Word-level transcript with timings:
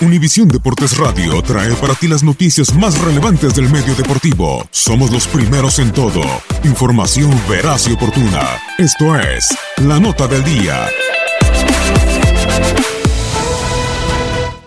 Univisión 0.00 0.46
Deportes 0.46 0.96
Radio 0.96 1.42
trae 1.42 1.74
para 1.74 1.92
ti 1.92 2.06
las 2.06 2.22
noticias 2.22 2.72
más 2.72 2.96
relevantes 3.00 3.56
del 3.56 3.68
medio 3.68 3.96
deportivo. 3.96 4.64
Somos 4.70 5.10
los 5.10 5.26
primeros 5.26 5.80
en 5.80 5.90
todo. 5.92 6.22
Información 6.62 7.32
veraz 7.50 7.88
y 7.88 7.94
oportuna. 7.94 8.60
Esto 8.78 9.18
es 9.18 9.48
La 9.78 9.98
Nota 9.98 10.28
del 10.28 10.44
Día. 10.44 10.86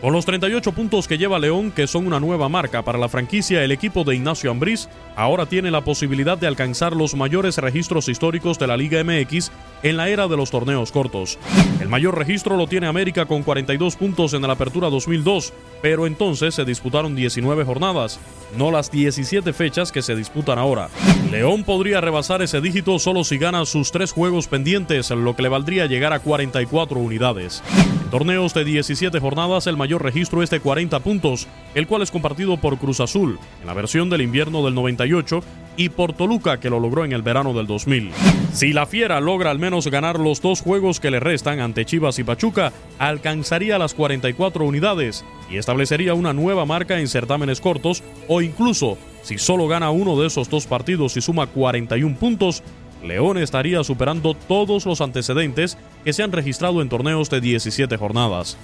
Con 0.01 0.11
los 0.11 0.25
38 0.25 0.71
puntos 0.73 1.07
que 1.07 1.17
lleva 1.17 1.39
León, 1.39 1.71
que 1.71 1.87
son 1.87 2.07
una 2.07 2.19
nueva 2.19 2.49
marca 2.49 2.81
para 2.81 2.97
la 2.97 3.07
franquicia, 3.07 3.63
el 3.63 3.71
equipo 3.71 4.03
de 4.03 4.15
Ignacio 4.15 4.51
Ambriz 4.51 4.89
ahora 5.15 5.45
tiene 5.45 5.71
la 5.71 5.81
posibilidad 5.81 6.37
de 6.37 6.47
alcanzar 6.47 6.93
los 6.93 7.15
mayores 7.15 7.57
registros 7.57 8.09
históricos 8.09 8.59
de 8.59 8.67
la 8.67 8.75
Liga 8.75 9.01
MX 9.01 9.49
en 9.83 9.97
la 9.97 10.09
era 10.09 10.27
de 10.27 10.37
los 10.37 10.51
torneos 10.51 10.91
cortos. 10.91 11.37
El 11.79 11.89
mayor 11.89 12.17
registro 12.17 12.57
lo 12.57 12.67
tiene 12.67 12.87
América 12.87 13.25
con 13.25 13.43
42 13.43 13.95
puntos 13.95 14.33
en 14.33 14.41
la 14.43 14.53
Apertura 14.53 14.89
2002, 14.89 15.53
pero 15.81 16.07
entonces 16.07 16.55
se 16.55 16.65
disputaron 16.65 17.15
19 17.15 17.63
jornadas, 17.65 18.19
no 18.57 18.71
las 18.71 18.91
17 18.91 19.53
fechas 19.53 19.91
que 19.91 20.01
se 20.01 20.15
disputan 20.15 20.59
ahora. 20.59 20.89
León 21.31 21.63
podría 21.63 22.01
rebasar 22.01 22.41
ese 22.41 22.61
dígito 22.61 22.99
solo 22.99 23.23
si 23.23 23.37
gana 23.37 23.65
sus 23.65 23.91
tres 23.91 24.11
juegos 24.11 24.47
pendientes, 24.47 25.09
lo 25.11 25.35
que 25.35 25.43
le 25.43 25.49
valdría 25.49 25.85
llegar 25.85 26.13
a 26.13 26.19
44 26.19 26.99
unidades. 26.99 27.63
Torneos 28.11 28.53
de 28.53 28.65
17 28.65 29.21
jornadas, 29.21 29.67
el 29.67 29.77
mayor 29.77 30.03
registro 30.03 30.43
es 30.43 30.49
de 30.49 30.59
40 30.59 30.99
puntos, 30.99 31.47
el 31.75 31.87
cual 31.87 32.01
es 32.01 32.11
compartido 32.11 32.57
por 32.57 32.77
Cruz 32.77 32.99
Azul 32.99 33.39
en 33.61 33.67
la 33.67 33.73
versión 33.73 34.09
del 34.09 34.21
invierno 34.21 34.65
del 34.65 34.75
98 34.75 35.41
y 35.77 35.87
por 35.87 36.11
Toluca 36.11 36.59
que 36.59 36.69
lo 36.69 36.81
logró 36.81 37.05
en 37.05 37.13
el 37.13 37.21
verano 37.21 37.53
del 37.53 37.67
2000. 37.67 38.11
Si 38.51 38.73
la 38.73 38.85
Fiera 38.85 39.21
logra 39.21 39.49
al 39.49 39.59
menos 39.59 39.87
ganar 39.87 40.19
los 40.19 40.41
dos 40.41 40.59
juegos 40.59 40.99
que 40.99 41.09
le 41.09 41.21
restan 41.21 41.61
ante 41.61 41.85
Chivas 41.85 42.19
y 42.19 42.25
Pachuca, 42.25 42.73
alcanzaría 42.99 43.79
las 43.79 43.93
44 43.93 44.65
unidades 44.65 45.23
y 45.49 45.55
establecería 45.55 46.13
una 46.13 46.33
nueva 46.33 46.65
marca 46.65 46.99
en 46.99 47.07
certámenes 47.07 47.61
cortos 47.61 48.03
o 48.27 48.41
incluso 48.41 48.97
si 49.23 49.37
solo 49.37 49.67
gana 49.67 49.91
uno 49.91 50.19
de 50.19 50.27
esos 50.27 50.49
dos 50.49 50.65
partidos 50.65 51.15
y 51.15 51.21
suma 51.21 51.47
41 51.47 52.17
puntos, 52.17 52.63
León 53.03 53.37
estaría 53.37 53.83
superando 53.83 54.33
todos 54.33 54.85
los 54.85 55.01
antecedentes 55.01 55.77
que 56.03 56.13
se 56.13 56.23
han 56.23 56.31
registrado 56.31 56.81
en 56.81 56.89
torneos 56.89 57.29
de 57.29 57.41
17 57.41 57.97
jornadas. 57.97 58.57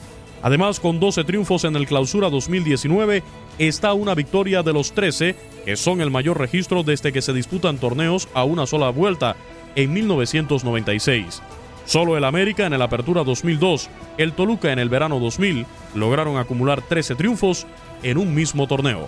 Además, 0.44 0.80
con 0.80 1.00
12 1.00 1.24
triunfos 1.24 1.64
en 1.64 1.76
el 1.76 1.88
Clausura 1.88 2.30
2019, 2.30 3.24
está 3.58 3.94
una 3.94 4.14
victoria 4.14 4.62
de 4.62 4.74
los 4.74 4.92
13, 4.92 5.36
que 5.66 5.76
son 5.76 6.00
el 6.00 6.12
mayor 6.12 6.40
registro 6.40 6.84
desde 6.84 7.12
que 7.12 7.24
se 7.24 7.34
disputan 7.34 7.80
torneos 7.80 8.30
a 8.34 8.44
una 8.44 8.68
sola 8.68 8.90
vuelta, 8.90 9.36
en 9.76 9.94
1996. 9.94 11.42
Solo 11.86 12.18
el 12.18 12.26
América 12.26 12.66
en 12.66 12.74
el 12.74 12.82
Apertura 12.82 13.24
2002, 13.24 13.90
el 14.18 14.34
Toluca 14.34 14.72
en 14.72 14.80
el 14.80 14.90
verano 14.90 15.20
2000, 15.20 15.66
lograron 15.96 16.38
acumular 16.38 16.82
13 16.82 17.16
triunfos 17.16 17.66
en 18.04 18.18
un 18.18 18.36
mismo 18.36 18.68
torneo. 18.68 19.08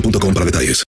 boostmobile.com 0.00 0.34
para 0.34 0.44
detalles. 0.44 0.87